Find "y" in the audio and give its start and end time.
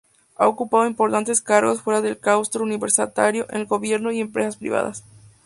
4.11-4.19